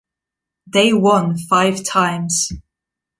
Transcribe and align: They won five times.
They 0.65 0.93
won 0.93 1.37
five 1.37 1.83
times. 1.83 2.49